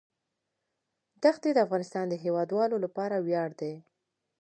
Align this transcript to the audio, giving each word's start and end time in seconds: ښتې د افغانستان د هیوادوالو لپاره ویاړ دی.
ښتې 1.35 1.49
د 1.53 1.57
افغانستان 1.65 2.05
د 2.09 2.13
هیوادوالو 2.23 2.75
لپاره 2.85 3.15
ویاړ 3.25 3.49
دی. 3.61 3.73